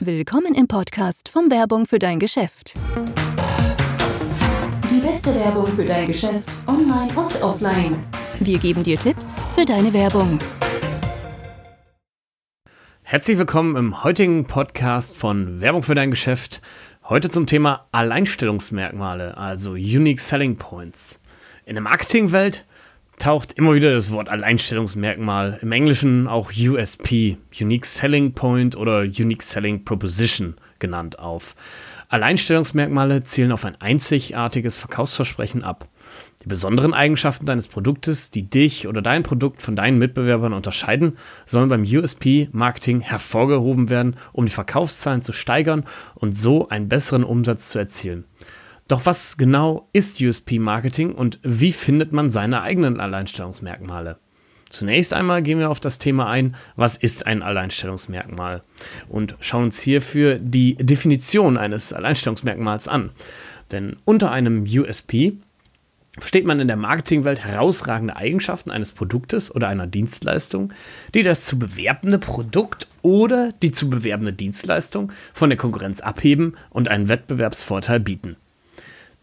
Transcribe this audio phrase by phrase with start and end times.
[0.00, 2.74] Willkommen im Podcast von Werbung für dein Geschäft.
[4.90, 7.98] Die beste Werbung für dein Geschäft, online und offline.
[8.40, 10.38] Wir geben dir Tipps für deine Werbung.
[13.02, 16.60] Herzlich willkommen im heutigen Podcast von Werbung für dein Geschäft.
[17.04, 21.20] Heute zum Thema Alleinstellungsmerkmale, also Unique Selling Points.
[21.64, 22.64] In der Marketingwelt
[23.18, 29.42] taucht immer wieder das Wort Alleinstellungsmerkmal, im Englischen auch USP, Unique Selling Point oder Unique
[29.42, 31.54] Selling Proposition genannt auf.
[32.08, 35.88] Alleinstellungsmerkmale zielen auf ein einzigartiges Verkaufsversprechen ab.
[36.42, 41.68] Die besonderen Eigenschaften deines Produktes, die dich oder dein Produkt von deinen Mitbewerbern unterscheiden, sollen
[41.68, 47.78] beim USP-Marketing hervorgehoben werden, um die Verkaufszahlen zu steigern und so einen besseren Umsatz zu
[47.78, 48.24] erzielen.
[48.88, 54.18] Doch was genau ist USP-Marketing und wie findet man seine eigenen Alleinstellungsmerkmale?
[54.70, 58.62] Zunächst einmal gehen wir auf das Thema ein, was ist ein Alleinstellungsmerkmal?
[59.08, 63.10] Und schauen uns hierfür die Definition eines Alleinstellungsmerkmals an.
[63.72, 65.34] Denn unter einem USP
[66.18, 70.72] versteht man in der Marketingwelt herausragende Eigenschaften eines Produktes oder einer Dienstleistung,
[71.14, 76.88] die das zu bewerbende Produkt oder die zu bewerbende Dienstleistung von der Konkurrenz abheben und
[76.88, 78.36] einen Wettbewerbsvorteil bieten.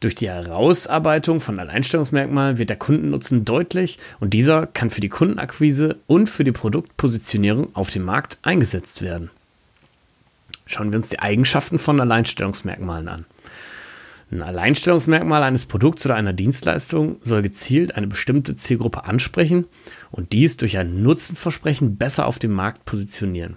[0.03, 5.95] Durch die Herausarbeitung von Alleinstellungsmerkmalen wird der Kundennutzen deutlich und dieser kann für die Kundenakquise
[6.07, 9.29] und für die Produktpositionierung auf dem Markt eingesetzt werden.
[10.65, 13.25] Schauen wir uns die Eigenschaften von Alleinstellungsmerkmalen an.
[14.29, 19.67] Ein Alleinstellungsmerkmal eines Produkts oder einer Dienstleistung soll gezielt eine bestimmte Zielgruppe ansprechen
[20.11, 23.55] und dies durch ein Nutzenversprechen besser auf dem Markt positionieren.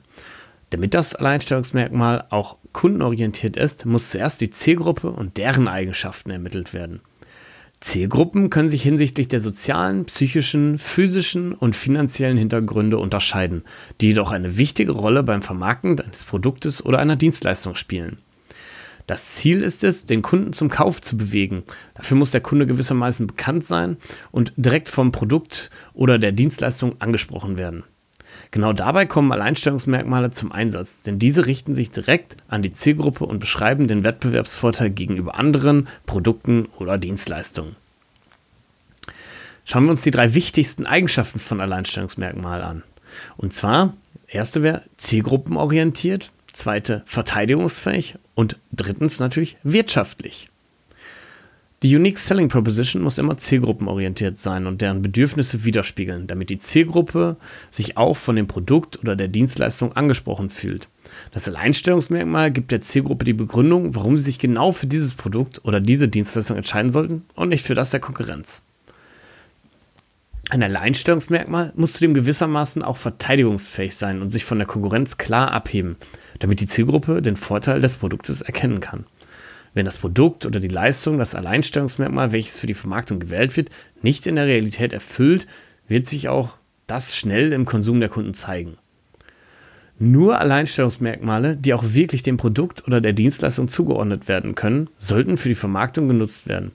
[0.70, 7.00] Damit das Alleinstellungsmerkmal auch kundenorientiert ist, muss zuerst die Zielgruppe und deren Eigenschaften ermittelt werden.
[7.81, 13.64] Zielgruppen können sich hinsichtlich der sozialen, psychischen, physischen und finanziellen Hintergründe unterscheiden,
[14.00, 18.19] die jedoch eine wichtige Rolle beim Vermarkten eines Produktes oder einer Dienstleistung spielen.
[19.06, 21.62] Das Ziel ist es, den Kunden zum Kauf zu bewegen.
[21.94, 23.98] Dafür muss der Kunde gewissermaßen bekannt sein
[24.32, 27.84] und direkt vom Produkt oder der Dienstleistung angesprochen werden.
[28.51, 33.39] Genau dabei kommen Alleinstellungsmerkmale zum Einsatz, denn diese richten sich direkt an die Zielgruppe und
[33.39, 37.77] beschreiben den Wettbewerbsvorteil gegenüber anderen Produkten oder Dienstleistungen.
[39.65, 42.83] Schauen wir uns die drei wichtigsten Eigenschaften von Alleinstellungsmerkmal an.
[43.37, 43.95] Und zwar,
[44.29, 50.49] erste wäre zielgruppenorientiert, zweite verteidigungsfähig und drittens natürlich wirtschaftlich.
[51.82, 57.37] Die Unique Selling Proposition muss immer zielgruppenorientiert sein und deren Bedürfnisse widerspiegeln, damit die Zielgruppe
[57.70, 60.88] sich auch von dem Produkt oder der Dienstleistung angesprochen fühlt.
[61.32, 65.81] Das Alleinstellungsmerkmal gibt der Zielgruppe die Begründung, warum sie sich genau für dieses Produkt oder
[65.81, 68.62] diese Dienstleistung entscheiden sollten und nicht für das der Konkurrenz.
[70.48, 75.97] Ein Alleinstellungsmerkmal muss zudem gewissermaßen auch verteidigungsfähig sein und sich von der Konkurrenz klar abheben,
[76.38, 79.04] damit die Zielgruppe den Vorteil des Produktes erkennen kann.
[79.76, 83.69] Wenn das Produkt oder die Leistung, das Alleinstellungsmerkmal, welches für die Vermarktung gewählt wird,
[84.00, 85.47] nicht in der Realität erfüllt,
[85.87, 86.56] wird sich auch
[86.87, 88.78] das schnell im Konsum der Kunden zeigen.
[89.98, 95.50] Nur Alleinstellungsmerkmale, die auch wirklich dem Produkt oder der Dienstleistung zugeordnet werden können, sollten für
[95.50, 96.72] die Vermarktung genutzt werden.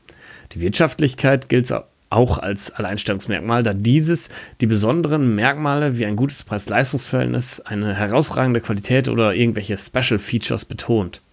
[0.51, 1.73] Die Wirtschaftlichkeit gilt
[2.11, 4.29] auch als Alleinstellungsmerkmal, da dieses
[4.59, 11.23] die besonderen Merkmale wie ein gutes Preis-Leistungs-Verhältnis, eine herausragende Qualität oder irgendwelche Special Features betont.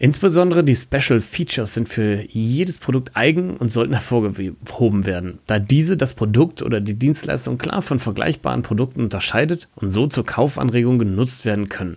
[0.00, 5.96] Insbesondere die Special Features sind für jedes Produkt eigen und sollten hervorgehoben werden, da diese
[5.96, 11.44] das Produkt oder die Dienstleistung klar von vergleichbaren Produkten unterscheidet und so zur Kaufanregung genutzt
[11.44, 11.96] werden können.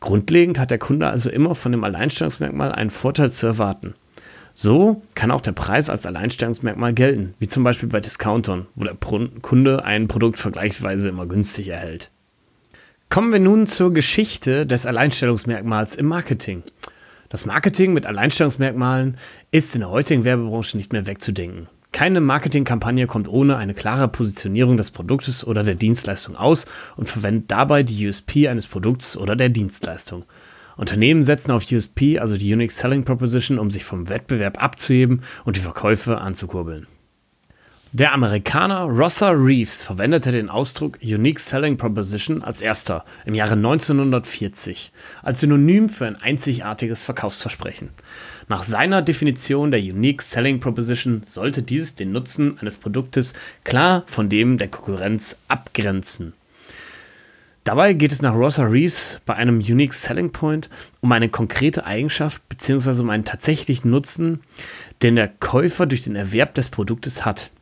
[0.00, 3.94] Grundlegend hat der Kunde also immer von dem Alleinstellungsmerkmal einen Vorteil zu erwarten.
[4.52, 8.96] So kann auch der Preis als Alleinstellungsmerkmal gelten, wie zum Beispiel bei Discountern, wo der
[9.40, 12.10] Kunde ein Produkt vergleichsweise immer günstig erhält.
[13.08, 16.62] Kommen wir nun zur Geschichte des Alleinstellungsmerkmals im Marketing.
[17.34, 19.16] Das Marketing mit Alleinstellungsmerkmalen
[19.50, 21.66] ist in der heutigen Werbebranche nicht mehr wegzudenken.
[21.90, 26.64] Keine Marketingkampagne kommt ohne eine klare Positionierung des Produktes oder der Dienstleistung aus
[26.96, 30.24] und verwendet dabei die USP eines Produkts oder der Dienstleistung.
[30.76, 35.56] Unternehmen setzen auf USP, also die Unique Selling Proposition, um sich vom Wettbewerb abzuheben und
[35.56, 36.86] die Verkäufe anzukurbeln.
[37.96, 44.90] Der Amerikaner Rosser Reeves verwendete den Ausdruck Unique Selling Proposition als erster im Jahre 1940
[45.22, 47.90] als Synonym für ein einzigartiges Verkaufsversprechen.
[48.48, 53.32] Nach seiner Definition der Unique Selling Proposition sollte dieses den Nutzen eines Produktes
[53.62, 56.32] klar von dem der Konkurrenz abgrenzen.
[57.62, 60.68] Dabei geht es nach Rosser Reeves bei einem Unique Selling Point
[61.00, 63.02] um eine konkrete Eigenschaft bzw.
[63.02, 64.40] um einen tatsächlichen Nutzen,
[65.02, 67.52] den der Käufer durch den Erwerb des Produktes hat.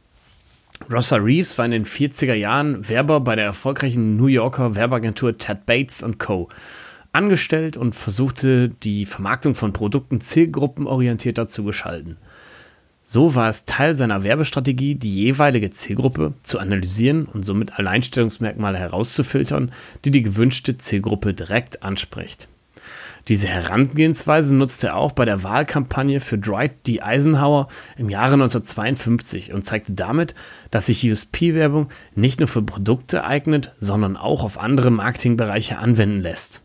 [0.90, 5.66] Rossa Reeves war in den 40er Jahren Werber bei der erfolgreichen New Yorker Werbeagentur Ted
[5.66, 6.48] Bates Co.
[7.12, 12.16] angestellt und versuchte, die Vermarktung von Produkten zielgruppenorientierter zu gestalten.
[13.02, 19.72] So war es Teil seiner Werbestrategie, die jeweilige Zielgruppe zu analysieren und somit Alleinstellungsmerkmale herauszufiltern,
[20.04, 22.48] die die gewünschte Zielgruppe direkt anspricht.
[23.28, 27.02] Diese Herangehensweise nutzte er auch bei der Wahlkampagne für Dwight D.
[27.02, 30.34] Eisenhower im Jahre 1952 und zeigte damit,
[30.72, 36.62] dass sich USP-Werbung nicht nur für Produkte eignet, sondern auch auf andere Marketingbereiche anwenden lässt.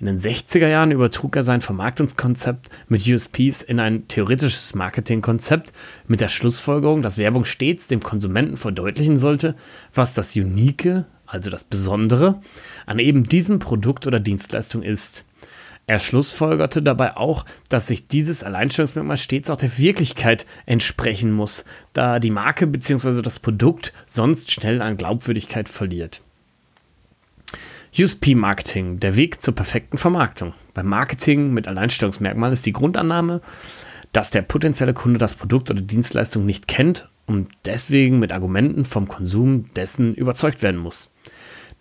[0.00, 5.72] In den 60er Jahren übertrug er sein Vermarktungskonzept mit USPs in ein theoretisches Marketingkonzept
[6.08, 9.54] mit der Schlussfolgerung, dass Werbung stets dem Konsumenten verdeutlichen sollte,
[9.94, 12.40] was das Unique, also das Besondere,
[12.86, 15.24] an eben diesem Produkt oder Dienstleistung ist.
[15.86, 22.20] Er schlussfolgerte dabei auch, dass sich dieses Alleinstellungsmerkmal stets auch der Wirklichkeit entsprechen muss, da
[22.20, 23.20] die Marke bzw.
[23.20, 26.22] das Produkt sonst schnell an Glaubwürdigkeit verliert.
[27.98, 30.54] USP-Marketing, der Weg zur perfekten Vermarktung.
[30.72, 33.42] Beim Marketing mit Alleinstellungsmerkmal ist die Grundannahme,
[34.12, 39.08] dass der potenzielle Kunde das Produkt oder Dienstleistung nicht kennt und deswegen mit Argumenten vom
[39.08, 41.12] Konsum dessen überzeugt werden muss.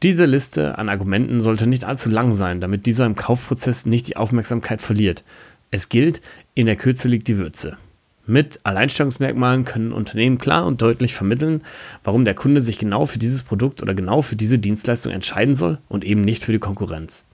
[0.03, 4.17] Diese Liste an Argumenten sollte nicht allzu lang sein, damit dieser im Kaufprozess nicht die
[4.17, 5.23] Aufmerksamkeit verliert.
[5.69, 6.21] Es gilt,
[6.55, 7.77] in der Kürze liegt die Würze.
[8.25, 11.61] Mit Alleinstellungsmerkmalen können Unternehmen klar und deutlich vermitteln,
[12.03, 15.77] warum der Kunde sich genau für dieses Produkt oder genau für diese Dienstleistung entscheiden soll
[15.87, 17.25] und eben nicht für die Konkurrenz.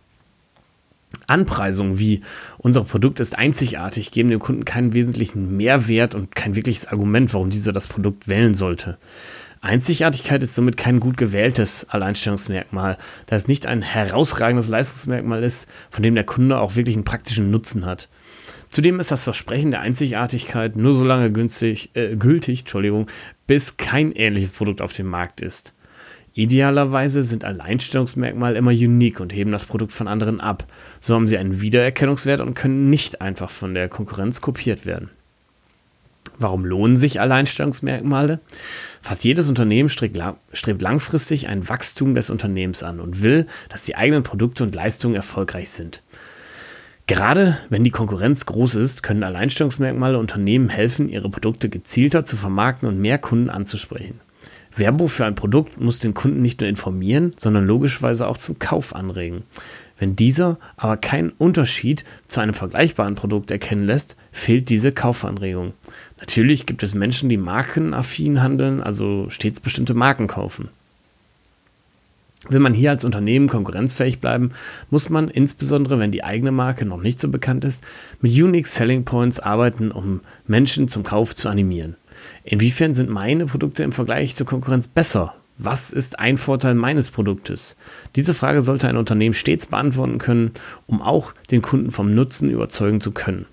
[1.25, 2.21] Anpreisungen wie
[2.57, 7.49] unser Produkt ist einzigartig geben dem Kunden keinen wesentlichen Mehrwert und kein wirkliches Argument, warum
[7.49, 8.97] dieser das Produkt wählen sollte.
[9.61, 16.03] Einzigartigkeit ist somit kein gut gewähltes Alleinstellungsmerkmal, da es nicht ein herausragendes Leistungsmerkmal ist, von
[16.03, 18.09] dem der Kunde auch wirklich einen praktischen Nutzen hat.
[18.69, 23.09] Zudem ist das Versprechen der Einzigartigkeit nur so lange günstig, äh, gültig, Entschuldigung,
[23.47, 25.73] bis kein ähnliches Produkt auf dem Markt ist.
[26.33, 30.65] Idealerweise sind Alleinstellungsmerkmale immer unique und heben das Produkt von anderen ab.
[30.99, 35.09] So haben sie einen Wiedererkennungswert und können nicht einfach von der Konkurrenz kopiert werden.
[36.39, 38.39] Warum lohnen sich Alleinstellungsmerkmale?
[39.01, 40.17] Fast jedes Unternehmen strebt,
[40.81, 45.69] langfristig ein Wachstum des Unternehmens an und will, dass die eigenen Produkte und Leistungen erfolgreich
[45.69, 46.03] sind.
[47.07, 52.87] Gerade wenn die Konkurrenz groß ist, können Alleinstellungsmerkmale Unternehmen helfen, ihre Produkte gezielter zu vermarkten
[52.87, 54.19] und mehr Kunden anzusprechen.
[54.75, 58.95] Werbung für ein Produkt muss den Kunden nicht nur informieren, sondern logischerweise auch zum Kauf
[58.95, 59.43] anregen.
[59.97, 65.73] Wenn dieser aber keinen Unterschied zu einem vergleichbaren Produkt erkennen lässt, fehlt diese Kaufanregung.
[66.19, 70.69] Natürlich gibt es Menschen, die markenaffin handeln, also stets bestimmte Marken kaufen.
[72.49, 74.51] Will man hier als Unternehmen konkurrenzfähig bleiben,
[74.89, 77.83] muss man insbesondere, wenn die eigene Marke noch nicht so bekannt ist,
[78.21, 81.95] mit Unique Selling Points arbeiten, um Menschen zum Kauf zu animieren.
[82.43, 85.35] Inwiefern sind meine Produkte im Vergleich zur Konkurrenz besser?
[85.57, 87.75] Was ist ein Vorteil meines Produktes?
[88.15, 90.51] Diese Frage sollte ein Unternehmen stets beantworten können,
[90.85, 93.45] um auch den Kunden vom Nutzen überzeugen zu können.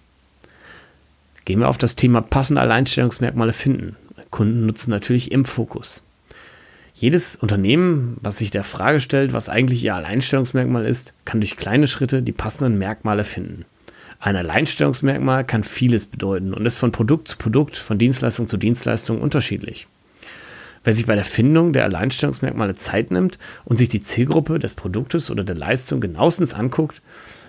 [1.44, 3.96] Gehen wir auf das Thema passende Alleinstellungsmerkmale finden.
[4.30, 6.02] Kunden nutzen natürlich im Fokus.
[6.94, 11.86] Jedes Unternehmen, was sich der Frage stellt, was eigentlich ihr Alleinstellungsmerkmal ist, kann durch kleine
[11.88, 13.64] Schritte die passenden Merkmale finden.
[14.20, 19.20] Ein Alleinstellungsmerkmal kann vieles bedeuten und ist von Produkt zu Produkt, von Dienstleistung zu Dienstleistung
[19.20, 19.86] unterschiedlich.
[20.84, 25.30] Wer sich bei der Findung der Alleinstellungsmerkmale Zeit nimmt und sich die Zielgruppe des Produktes
[25.30, 27.02] oder der Leistung genauestens anguckt,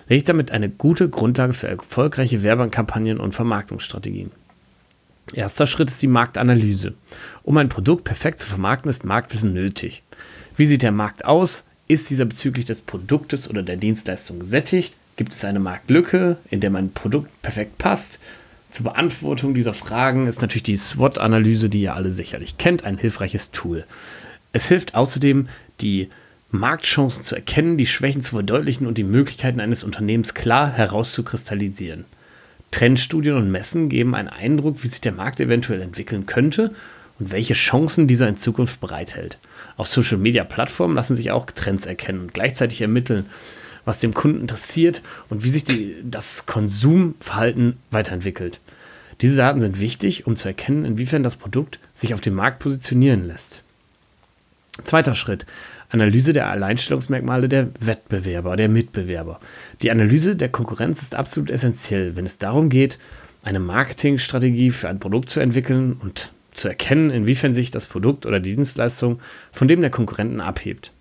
[0.08, 4.30] legt damit eine gute Grundlage für erfolgreiche Werbekampagnen und Vermarktungsstrategien.
[5.32, 6.94] Erster Schritt ist die Marktanalyse.
[7.42, 10.02] Um ein Produkt perfekt zu vermarkten, ist Marktwissen nötig.
[10.56, 11.64] Wie sieht der Markt aus?
[11.88, 14.96] Ist dieser bezüglich des Produktes oder der Dienstleistung gesättigt?
[15.16, 18.20] Gibt es eine Marktlücke, in der mein Produkt perfekt passt?
[18.70, 23.50] Zur Beantwortung dieser Fragen ist natürlich die SWOT-Analyse, die ihr alle sicherlich kennt, ein hilfreiches
[23.50, 23.84] Tool.
[24.52, 25.48] Es hilft außerdem,
[25.80, 26.10] die
[26.50, 32.04] Marktchancen zu erkennen, die Schwächen zu verdeutlichen und die Möglichkeiten eines Unternehmens klar herauszukristallisieren.
[32.70, 36.74] Trendstudien und Messen geben einen Eindruck, wie sich der Markt eventuell entwickeln könnte
[37.18, 39.38] und welche Chancen dieser in Zukunft bereithält.
[39.76, 43.26] Auf Social-Media-Plattformen lassen sich auch Trends erkennen und gleichzeitig ermitteln,
[43.84, 48.60] was dem Kunden interessiert und wie sich die, das Konsumverhalten weiterentwickelt.
[49.22, 53.26] Diese Daten sind wichtig, um zu erkennen, inwiefern das Produkt sich auf dem Markt positionieren
[53.26, 53.62] lässt.
[54.84, 55.46] Zweiter Schritt.
[55.90, 59.40] Analyse der Alleinstellungsmerkmale der Wettbewerber, der Mitbewerber.
[59.82, 62.98] Die Analyse der Konkurrenz ist absolut essentiell, wenn es darum geht,
[63.42, 68.40] eine Marketingstrategie für ein Produkt zu entwickeln und zu erkennen, inwiefern sich das Produkt oder
[68.40, 69.20] die Dienstleistung
[69.52, 70.92] von dem der Konkurrenten abhebt.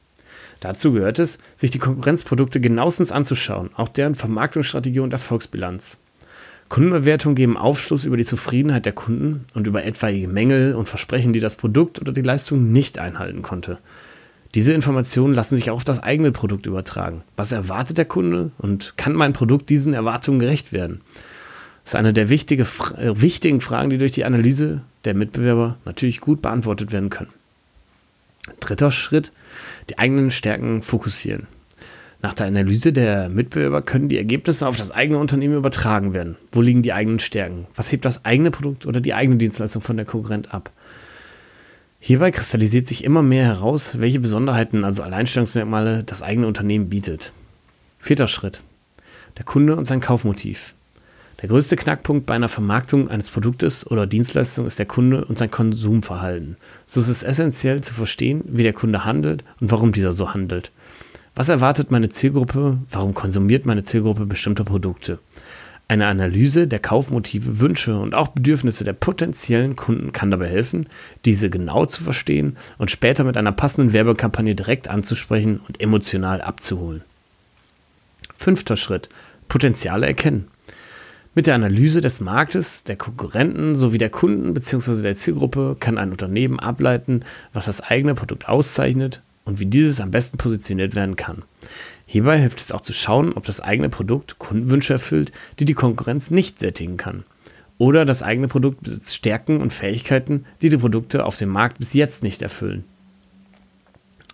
[0.60, 5.98] Dazu gehört es, sich die Konkurrenzprodukte genauestens anzuschauen, auch deren Vermarktungsstrategie und Erfolgsbilanz.
[6.70, 11.39] Kundenbewertungen geben Aufschluss über die Zufriedenheit der Kunden und über etwaige Mängel und Versprechen, die
[11.39, 13.77] das Produkt oder die Leistung nicht einhalten konnte.
[14.55, 17.24] Diese Informationen lassen sich auch auf das eigene Produkt übertragen.
[17.35, 21.01] Was erwartet der Kunde und kann mein Produkt diesen Erwartungen gerecht werden?
[21.83, 26.21] Das ist eine der wichtige, äh, wichtigen Fragen, die durch die Analyse der Mitbewerber natürlich
[26.21, 27.31] gut beantwortet werden können.
[28.62, 29.33] Dritter Schritt,
[29.89, 31.47] die eigenen Stärken fokussieren.
[32.21, 36.38] Nach der Analyse der Mitbewerber können die Ergebnisse auf das eigene Unternehmen übertragen werden.
[36.53, 37.67] Wo liegen die eigenen Stärken?
[37.75, 40.71] Was hebt das eigene Produkt oder die eigene Dienstleistung von der Konkurrent ab?
[42.07, 47.33] Hierbei kristallisiert sich immer mehr heraus, welche Besonderheiten, also Alleinstellungsmerkmale, das eigene Unternehmen bietet.
[47.97, 48.62] Vierter Schritt.
[49.39, 50.75] Der Kunde und sein Kaufmotiv.
[51.41, 55.50] Der größte Knackpunkt bei einer Vermarktung eines Produktes oder Dienstleistung ist der Kunde und sein
[55.50, 56.57] Konsumverhalten.
[56.85, 60.71] So ist es essentiell zu verstehen, wie der Kunde handelt und warum dieser so handelt.
[61.33, 62.77] Was erwartet meine Zielgruppe?
[62.88, 65.17] Warum konsumiert meine Zielgruppe bestimmte Produkte?
[65.88, 70.88] Eine Analyse der Kaufmotive, Wünsche und auch Bedürfnisse der potenziellen Kunden kann dabei helfen,
[71.25, 77.04] diese genau zu verstehen und später mit einer passenden Werbekampagne direkt anzusprechen und emotional abzuholen.
[78.36, 79.10] Fünfter Schritt.
[79.48, 80.48] Potenziale erkennen.
[81.36, 85.04] Mit der Analyse des Marktes, der Konkurrenten sowie der Kunden bzw.
[85.04, 87.24] der Zielgruppe kann ein Unternehmen ableiten,
[87.54, 91.44] was das eigene Produkt auszeichnet und wie dieses am besten positioniert werden kann.
[92.05, 96.31] Hierbei hilft es auch zu schauen, ob das eigene Produkt Kundenwünsche erfüllt, die die Konkurrenz
[96.31, 97.24] nicht sättigen kann.
[97.77, 101.93] Oder das eigene Produkt besitzt Stärken und Fähigkeiten, die die Produkte auf dem Markt bis
[101.93, 102.85] jetzt nicht erfüllen.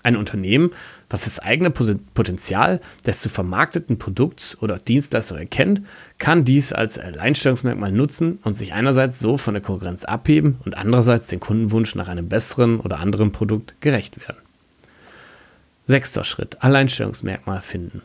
[0.03, 0.71] Ein Unternehmen,
[1.09, 5.81] was das eigene Potenzial des zu vermarkteten Produkts oder Dienstleistung erkennt,
[6.17, 11.27] kann dies als Alleinstellungsmerkmal nutzen und sich einerseits so von der Konkurrenz abheben und andererseits
[11.27, 14.41] den Kundenwunsch nach einem besseren oder anderen Produkt gerecht werden.
[15.91, 18.01] Sechster Schritt, Alleinstellungsmerkmal finden.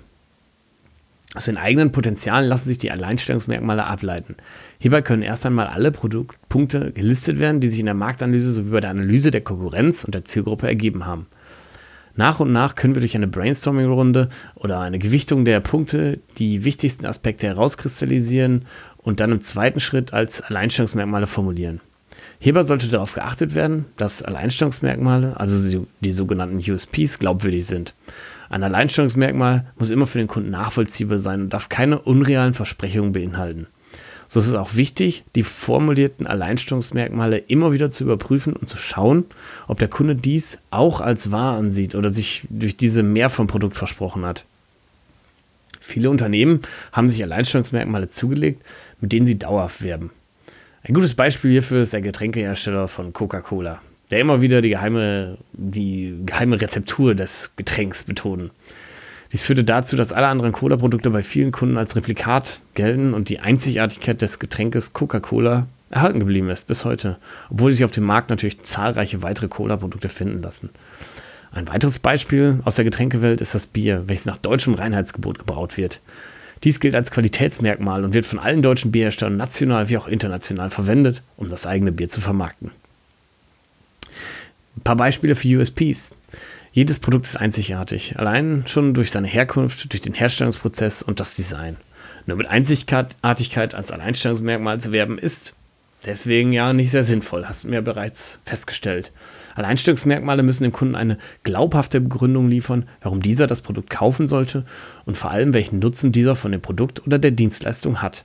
[1.36, 4.34] Aus den eigenen Potenzialen lassen sich die Alleinstellungsmerkmale ableiten.
[4.80, 8.80] Hierbei können erst einmal alle Produktpunkte gelistet werden, die sich in der Marktanalyse sowie bei
[8.80, 11.26] der Analyse der Konkurrenz und der Zielgruppe ergeben haben.
[12.16, 17.06] Nach und nach können wir durch eine Brainstorming-Runde oder eine Gewichtung der Punkte die wichtigsten
[17.06, 18.66] Aspekte herauskristallisieren
[18.96, 21.80] und dann im zweiten Schritt als Alleinstellungsmerkmale formulieren.
[22.38, 27.94] Hierbei sollte darauf geachtet werden, dass Alleinstellungsmerkmale, also die sogenannten USPs, glaubwürdig sind.
[28.48, 33.66] Ein Alleinstellungsmerkmal muss immer für den Kunden nachvollziehbar sein und darf keine unrealen Versprechungen beinhalten.
[34.28, 39.24] So ist es auch wichtig, die formulierten Alleinstellungsmerkmale immer wieder zu überprüfen und zu schauen,
[39.68, 43.76] ob der Kunde dies auch als wahr ansieht oder sich durch diese mehr vom Produkt
[43.76, 44.44] versprochen hat.
[45.80, 46.62] Viele Unternehmen
[46.92, 48.64] haben sich Alleinstellungsmerkmale zugelegt,
[49.00, 50.10] mit denen sie dauerhaft werben.
[50.88, 56.16] Ein gutes Beispiel hierfür ist der Getränkehersteller von Coca-Cola, der immer wieder die geheime, die
[56.24, 58.52] geheime Rezeptur des Getränks betonen.
[59.32, 63.40] Dies führte dazu, dass alle anderen Cola-Produkte bei vielen Kunden als Replikat gelten und die
[63.40, 67.16] Einzigartigkeit des Getränkes Coca-Cola erhalten geblieben ist bis heute,
[67.50, 70.70] obwohl sich auf dem Markt natürlich zahlreiche weitere Cola-Produkte finden lassen.
[71.50, 76.00] Ein weiteres Beispiel aus der Getränkewelt ist das Bier, welches nach deutschem Reinheitsgebot gebraut wird.
[76.64, 81.22] Dies gilt als Qualitätsmerkmal und wird von allen deutschen Bierherstellern national wie auch international verwendet,
[81.36, 82.70] um das eigene Bier zu vermarkten.
[84.76, 86.12] Ein paar Beispiele für USPs.
[86.72, 91.78] Jedes Produkt ist einzigartig, allein schon durch seine Herkunft, durch den Herstellungsprozess und das Design.
[92.26, 95.54] Nur mit Einzigartigkeit als Alleinstellungsmerkmal zu werben ist
[96.04, 99.12] deswegen ja nicht sehr sinnvoll, hast du mir bereits festgestellt.
[99.56, 104.64] Alleinstellungsmerkmale müssen dem Kunden eine glaubhafte Begründung liefern, warum dieser das Produkt kaufen sollte
[105.04, 108.24] und vor allem welchen Nutzen dieser von dem Produkt oder der Dienstleistung hat.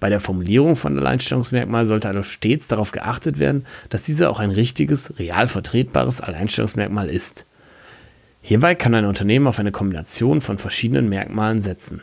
[0.00, 4.50] Bei der Formulierung von Alleinstellungsmerkmalen sollte also stets darauf geachtet werden, dass dieser auch ein
[4.50, 7.46] richtiges, real vertretbares Alleinstellungsmerkmal ist.
[8.42, 12.02] Hierbei kann ein Unternehmen auf eine Kombination von verschiedenen Merkmalen setzen.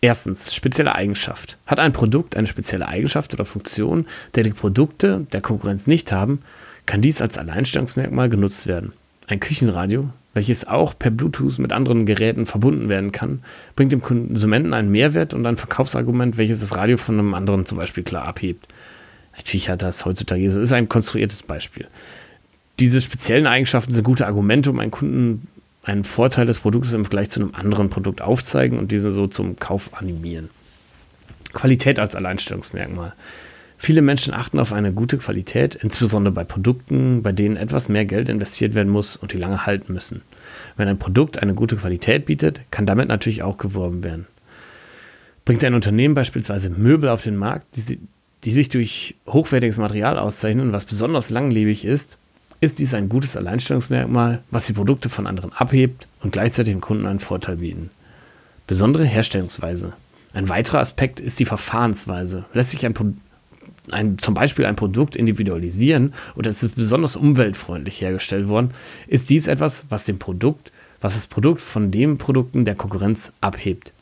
[0.00, 1.58] Erstens, spezielle Eigenschaft.
[1.66, 6.42] Hat ein Produkt eine spezielle Eigenschaft oder Funktion, der die Produkte der Konkurrenz nicht haben,
[6.86, 8.92] kann dies als Alleinstellungsmerkmal genutzt werden.
[9.26, 13.42] Ein Küchenradio, welches auch per Bluetooth mit anderen Geräten verbunden werden kann,
[13.76, 17.78] bringt dem Konsumenten einen Mehrwert und ein Verkaufsargument, welches das Radio von einem anderen zum
[17.78, 18.66] Beispiel klar abhebt.
[19.36, 21.86] Natürlich hat das heutzutage, es ist ein konstruiertes Beispiel.
[22.78, 25.46] Diese speziellen Eigenschaften sind gute Argumente, um einen Kunden
[25.84, 29.56] einen Vorteil des Produktes im Vergleich zu einem anderen Produkt aufzeigen und diese so zum
[29.56, 30.48] Kauf animieren.
[31.52, 33.14] Qualität als Alleinstellungsmerkmal.
[33.84, 38.28] Viele Menschen achten auf eine gute Qualität, insbesondere bei Produkten, bei denen etwas mehr Geld
[38.28, 40.22] investiert werden muss und die lange halten müssen.
[40.76, 44.28] Wenn ein Produkt eine gute Qualität bietet, kann damit natürlich auch geworben werden.
[45.44, 47.98] Bringt ein Unternehmen beispielsweise Möbel auf den Markt, die,
[48.44, 52.18] die sich durch hochwertiges Material auszeichnen, was besonders langlebig ist,
[52.60, 57.06] ist dies ein gutes Alleinstellungsmerkmal, was die Produkte von anderen abhebt und gleichzeitig dem Kunden
[57.06, 57.90] einen Vorteil bieten.
[58.68, 59.94] Besondere Herstellungsweise.
[60.34, 62.44] Ein weiterer Aspekt ist die Verfahrensweise.
[62.54, 62.94] Lässt sich ein,
[63.92, 68.70] ein, zum Beispiel ein Produkt individualisieren oder ist es besonders umweltfreundlich hergestellt worden,
[69.06, 73.92] ist dies etwas, was dem Produkt, was das Produkt von den Produkten der Konkurrenz abhebt.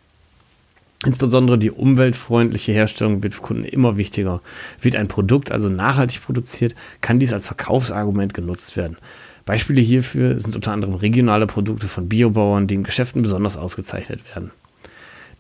[1.06, 4.42] Insbesondere die umweltfreundliche Herstellung wird für Kunden immer wichtiger.
[4.82, 8.98] Wird ein Produkt also nachhaltig produziert, kann dies als Verkaufsargument genutzt werden.
[9.46, 14.50] Beispiele hierfür sind unter anderem regionale Produkte von Biobauern, die in Geschäften besonders ausgezeichnet werden.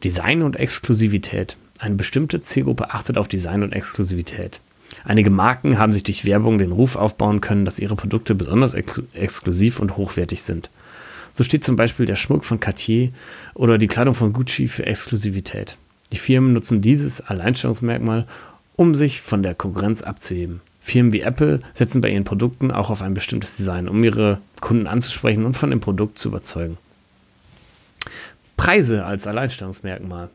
[0.02, 1.58] Design und Exklusivität.
[1.80, 4.60] Eine bestimmte Zielgruppe achtet auf Design und Exklusivität.
[5.04, 9.02] Einige Marken haben sich durch Werbung den Ruf aufbauen können, dass ihre Produkte besonders ex
[9.14, 10.68] exklusiv und hochwertig sind.
[11.32, 13.12] So steht zum Beispiel der Schmuck von Cartier
[13.54, 15.78] oder die Kleidung von Gucci für Exklusivität.
[16.12, 18.26] Die Firmen nutzen dieses Alleinstellungsmerkmal,
[18.76, 20.60] um sich von der Konkurrenz abzuheben.
[20.82, 24.86] Firmen wie Apple setzen bei ihren Produkten auch auf ein bestimmtes Design, um ihre Kunden
[24.86, 26.76] anzusprechen und von dem Produkt zu überzeugen.
[28.58, 30.28] Preise als Alleinstellungsmerkmal.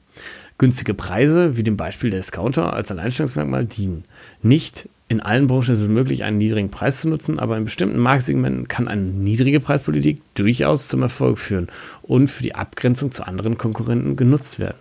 [0.58, 4.06] Günstige Preise, wie dem Beispiel der Discounter, als Alleinstellungsmerkmal dienen.
[4.42, 8.00] Nicht in allen Branchen ist es möglich, einen niedrigen Preis zu nutzen, aber in bestimmten
[8.00, 11.68] Marktsegmenten kann eine niedrige Preispolitik durchaus zum Erfolg führen
[12.02, 14.78] und für die Abgrenzung zu anderen Konkurrenten genutzt werden.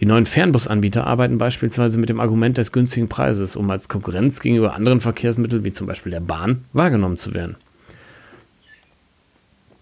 [0.00, 4.74] Die neuen Fernbusanbieter arbeiten beispielsweise mit dem Argument des günstigen Preises, um als Konkurrenz gegenüber
[4.74, 7.56] anderen Verkehrsmitteln wie zum Beispiel der Bahn wahrgenommen zu werden.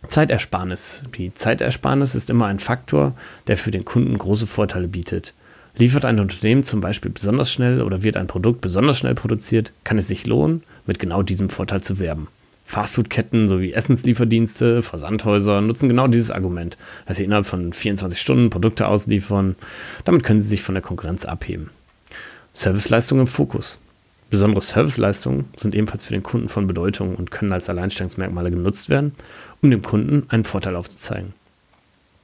[0.08, 1.02] Zeitersparnis.
[1.16, 3.14] Die Zeitersparnis ist immer ein Faktor,
[3.46, 5.34] der für den Kunden große Vorteile bietet.
[5.76, 9.98] Liefert ein Unternehmen zum Beispiel besonders schnell oder wird ein Produkt besonders schnell produziert, kann
[9.98, 12.28] es sich lohnen, mit genau diesem Vorteil zu werben.
[12.64, 18.88] Fastfood-Ketten sowie Essenslieferdienste, Versandhäuser nutzen genau dieses Argument, dass sie innerhalb von 24 Stunden Produkte
[18.88, 19.56] ausliefern.
[20.04, 21.70] Damit können sie sich von der Konkurrenz abheben.
[22.52, 23.78] Serviceleistung im Fokus.
[24.34, 29.14] Besondere Serviceleistungen sind ebenfalls für den Kunden von Bedeutung und können als Alleinstellungsmerkmale genutzt werden,
[29.62, 31.34] um dem Kunden einen Vorteil aufzuzeigen.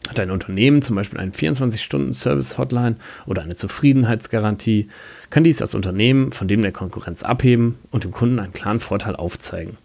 [0.09, 4.89] Hat ein Unternehmen zum Beispiel einen 24-Stunden-Service-Hotline oder eine Zufriedenheitsgarantie,
[5.31, 9.15] kann dies das Unternehmen von dem der Konkurrenz abheben und dem Kunden einen klaren Vorteil
[9.15, 9.79] aufzeigen.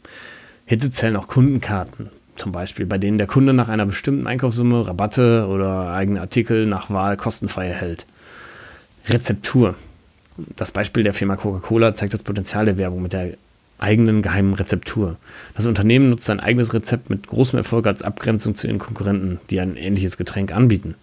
[0.65, 5.45] Hierzu zählen auch Kundenkarten, zum Beispiel, bei denen der Kunde nach einer bestimmten Einkaufssumme Rabatte
[5.47, 8.07] oder eigene Artikel nach Wahl kostenfrei erhält.
[9.09, 9.75] Rezeptur.
[10.37, 13.37] Das Beispiel der Firma Coca-Cola zeigt das Potenzial der Werbung mit der
[13.77, 15.17] eigenen geheimen Rezeptur.
[15.55, 19.59] Das Unternehmen nutzt sein eigenes Rezept mit großem Erfolg als Abgrenzung zu ihren Konkurrenten, die
[19.59, 20.95] ein ähnliches Getränk anbieten.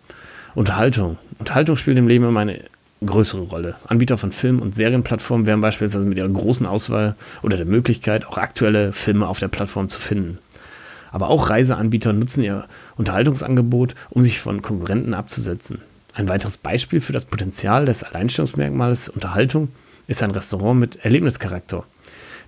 [0.54, 1.18] Unterhaltung.
[1.38, 2.60] Unterhaltung spielt im Leben immer eine
[3.04, 3.74] größere Rolle.
[3.86, 8.38] Anbieter von Film- und Serienplattformen werden beispielsweise mit ihrer großen Auswahl oder der Möglichkeit, auch
[8.38, 10.38] aktuelle Filme auf der Plattform zu finden.
[11.10, 12.66] Aber auch Reiseanbieter nutzen ihr
[12.96, 15.80] Unterhaltungsangebot, um sich von Konkurrenten abzusetzen.
[16.14, 19.68] Ein weiteres Beispiel für das Potenzial des Alleinstellungsmerkmals Unterhaltung
[20.06, 21.84] ist ein Restaurant mit Erlebnischarakter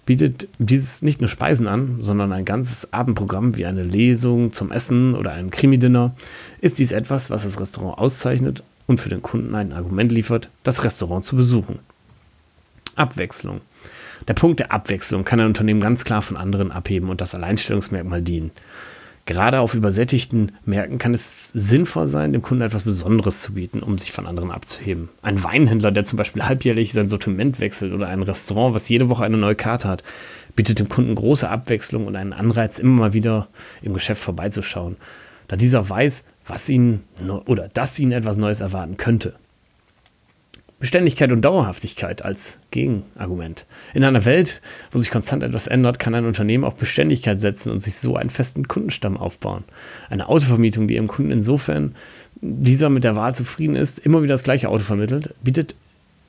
[0.07, 5.14] bietet dieses nicht nur Speisen an, sondern ein ganzes Abendprogramm wie eine Lesung zum Essen
[5.14, 6.14] oder ein Krimi-Dinner.
[6.61, 10.85] Ist dies etwas, was das Restaurant auszeichnet und für den Kunden ein Argument liefert, das
[10.85, 11.79] Restaurant zu besuchen?
[12.96, 13.61] Abwechslung.
[14.29, 18.22] Der Punkt der Abwechslung kann ein Unternehmen ganz klar von anderen abheben und das Alleinstellungsmerkmal
[18.22, 18.53] dienen.
[19.26, 23.96] Gerade auf übersättigten Märkten kann es sinnvoll sein, dem Kunden etwas Besonderes zu bieten, um
[23.96, 25.08] sich von anderen abzuheben.
[25.22, 29.24] Ein Weinhändler, der zum Beispiel halbjährlich sein Sortiment wechselt oder ein Restaurant, was jede Woche
[29.24, 30.02] eine neue Karte hat,
[30.56, 33.48] bietet dem Kunden große Abwechslung und einen Anreiz, immer mal wieder
[33.80, 34.96] im Geschäft vorbeizuschauen,
[35.48, 37.02] da dieser weiß, was ihn
[37.46, 39.34] oder dass ihn etwas Neues erwarten könnte.
[40.84, 43.64] Beständigkeit und Dauerhaftigkeit als Gegenargument.
[43.94, 44.60] In einer Welt,
[44.92, 48.28] wo sich konstant etwas ändert, kann ein Unternehmen auf Beständigkeit setzen und sich so einen
[48.28, 49.64] festen Kundenstamm aufbauen.
[50.10, 51.94] Eine Autovermietung, die ihrem Kunden insofern
[52.42, 55.74] dieser mit der Wahl zufrieden ist, immer wieder das gleiche Auto vermittelt, bietet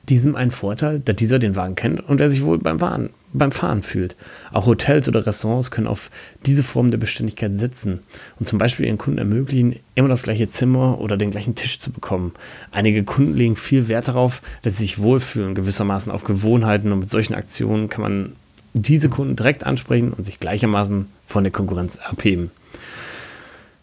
[0.08, 3.52] diesem einen Vorteil, da dieser den Wagen kennt und er sich wohl beim Fahren, beim
[3.52, 4.16] Fahren fühlt.
[4.52, 6.10] Auch Hotels oder Restaurants können auf
[6.46, 8.00] diese Form der Beständigkeit setzen
[8.38, 11.90] und zum Beispiel ihren Kunden ermöglichen, immer das gleiche Zimmer oder den gleichen Tisch zu
[11.90, 12.32] bekommen.
[12.70, 17.10] Einige Kunden legen viel Wert darauf, dass sie sich wohlfühlen, gewissermaßen auf Gewohnheiten und mit
[17.10, 18.32] solchen Aktionen kann man
[18.74, 22.50] diese Kunden direkt ansprechen und sich gleichermaßen von der Konkurrenz abheben.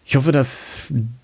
[0.06, 0.78] Ich hoffe, dass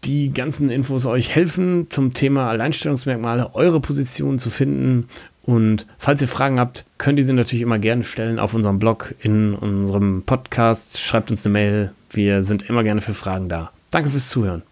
[0.05, 5.10] die ganzen Infos euch helfen, zum Thema Alleinstellungsmerkmale eure Position zu finden.
[5.43, 9.15] Und falls ihr Fragen habt, könnt ihr sie natürlich immer gerne stellen auf unserem Blog,
[9.19, 10.99] in unserem Podcast.
[10.99, 11.91] Schreibt uns eine Mail.
[12.12, 13.71] Wir sind immer gerne für Fragen da.
[13.91, 14.63] Danke fürs Zuhören.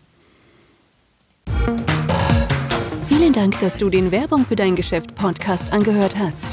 [3.07, 6.45] Vielen Dank, dass du den Werbung für dein Geschäft Podcast angehört hast.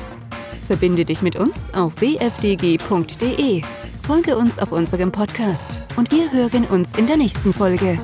[0.67, 3.63] Verbinde dich mit uns auf wfdg.de.
[4.03, 7.99] Folge uns auf unserem Podcast und wir hören uns in der nächsten Folge.